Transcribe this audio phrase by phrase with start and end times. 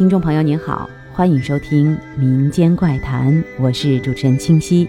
[0.00, 4.88] 听众朋友您好，欢迎收听民间怪谈，我是主持人清溪。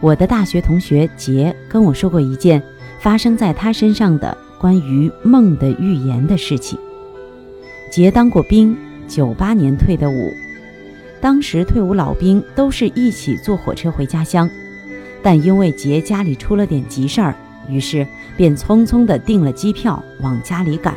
[0.00, 2.62] 我的大学同学杰跟我说过一件
[2.98, 6.78] 发生在他身上的关于梦的预言的事情。
[7.92, 8.74] 杰当过兵，
[9.06, 10.32] 九八年退的伍，
[11.20, 14.48] 当时退伍老兵都是一起坐火车回家乡，
[15.22, 17.34] 但因为杰家里出了点急事儿，
[17.68, 20.94] 于是便匆匆地订了机票往家里赶。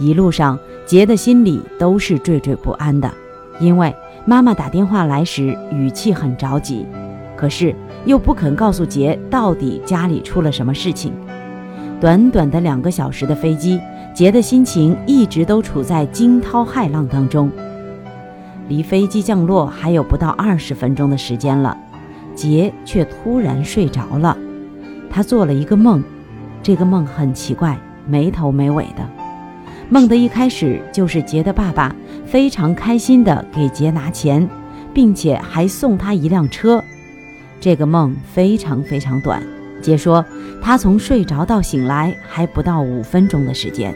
[0.00, 3.12] 一路上，杰的心里都是惴惴不安的，
[3.60, 6.86] 因为妈妈打电话来时语气很着急，
[7.36, 7.74] 可是
[8.06, 11.12] 又不肯告诉杰到底家里出了什么事情。
[12.00, 13.78] 短短的两个小时的飞机，
[14.14, 17.52] 杰的心情一直都处在惊涛骇浪当中。
[18.68, 21.76] 离飞机降落还有不到二十分钟的时间了，
[22.34, 24.34] 杰却突然睡着了。
[25.10, 26.02] 他做了一个梦，
[26.62, 29.19] 这个梦很奇怪，没头没尾的。
[29.92, 31.92] 梦的一开始就是杰的爸爸
[32.24, 34.48] 非常开心地给杰拿钱，
[34.94, 36.82] 并且还送他一辆车。
[37.60, 39.42] 这个梦非常非常短，
[39.82, 40.24] 杰说
[40.62, 43.92] 他从睡着到醒来还不到五分钟的时间。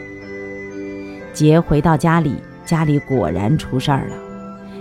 [1.31, 2.35] 杰回到家里，
[2.65, 4.15] 家里果然出事儿了，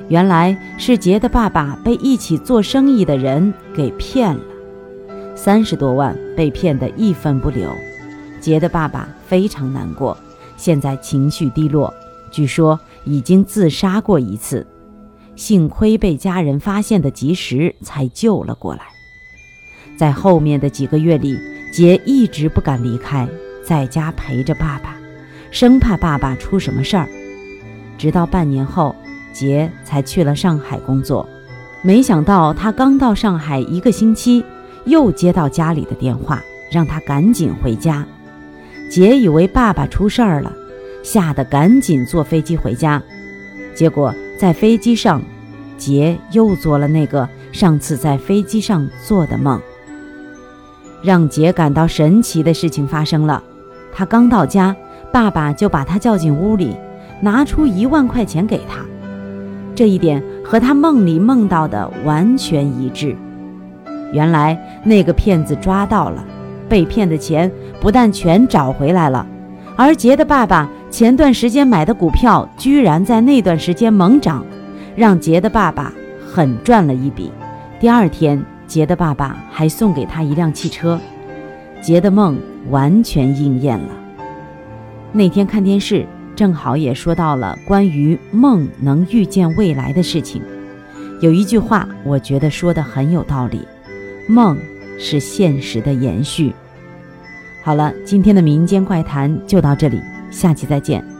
[0.08, 4.42] 原来是杰的爸爸被一起做生意的人给骗了，
[5.36, 7.70] 三十多万被骗得一分不留。
[8.40, 10.16] 杰的爸爸非常难过。
[10.64, 11.92] 现在情绪低落，
[12.30, 14.66] 据说已经自杀过一次，
[15.36, 18.80] 幸亏被家人发现的及时，才救了过来。
[19.98, 21.38] 在后面的几个月里，
[21.70, 23.28] 杰一直不敢离开，
[23.62, 24.96] 在家陪着爸爸，
[25.50, 27.06] 生怕爸爸出什么事儿。
[27.98, 28.96] 直到半年后，
[29.34, 31.28] 杰才去了上海工作。
[31.82, 34.42] 没想到他刚到上海一个星期，
[34.86, 36.42] 又接到家里的电话，
[36.72, 38.02] 让他赶紧回家。
[38.90, 40.52] 杰以为爸爸出事儿了，
[41.02, 43.02] 吓得赶紧坐飞机回家。
[43.74, 45.20] 结果在飞机上，
[45.76, 49.60] 杰又做了那个上次在飞机上做的梦。
[51.02, 53.42] 让杰感到神奇的事情发生了：
[53.92, 54.74] 他刚到家，
[55.12, 56.76] 爸爸就把他叫进屋里，
[57.20, 58.84] 拿出一万块钱给他。
[59.74, 63.16] 这一点和他梦里梦到的完全一致。
[64.12, 66.24] 原来那个骗子抓到了。
[66.68, 69.26] 被骗的钱不但全找回来了，
[69.76, 74.44] 而杰的爸爸前段时间买的股票居然在那段时间猛涨，
[74.94, 75.92] 让杰的爸爸
[76.26, 77.30] 狠赚了一笔。
[77.80, 80.98] 第二天，杰的爸爸还送给他一辆汽车。
[81.82, 82.38] 杰的梦
[82.70, 83.88] 完全应验了。
[85.12, 90.40] 那天看电视，正好也说到了关于梦能预见未来的事情。
[91.20, 93.60] 有一句话，我觉得说的很有道理：
[94.28, 94.56] 梦。
[94.98, 96.52] 是现实的延续。
[97.62, 100.00] 好了，今天的民间怪谈就到这里，
[100.30, 101.13] 下期再见。